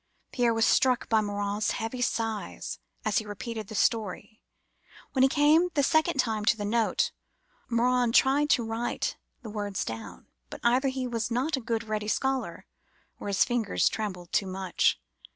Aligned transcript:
Pierre 0.31 0.51
was 0.51 0.65
struck 0.65 1.07
by 1.09 1.21
Morin's 1.21 1.69
heavy 1.73 2.01
sighs 2.01 2.79
as 3.05 3.19
he 3.19 3.25
repeated 3.27 3.67
the 3.67 3.75
story. 3.75 4.41
When 5.11 5.21
he 5.21 5.29
came 5.29 5.69
the 5.75 5.83
second 5.83 6.17
time 6.17 6.43
to 6.45 6.57
the 6.57 6.65
note, 6.65 7.11
Morin 7.69 8.11
tried 8.11 8.49
to 8.49 8.65
write 8.65 9.17
the 9.43 9.51
words 9.51 9.85
down; 9.85 10.25
but 10.49 10.59
either 10.63 10.87
he 10.87 11.05
was 11.05 11.29
not 11.29 11.55
a 11.55 11.61
good, 11.61 11.83
ready 11.83 12.07
scholar, 12.07 12.65
or 13.19 13.27
his 13.27 13.43
fingers 13.43 13.87
trembled 13.89 14.31
too 14.31 14.47
much. 14.47 14.99